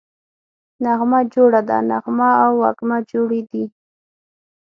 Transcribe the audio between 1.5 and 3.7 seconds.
ده → نغمه او وږمه جوړې دي